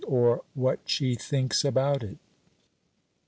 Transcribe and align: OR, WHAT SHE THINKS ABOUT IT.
OR, 0.07 0.41
WHAT 0.55 0.79
SHE 0.89 1.13
THINKS 1.13 1.63
ABOUT 1.63 2.01
IT. 2.01 2.17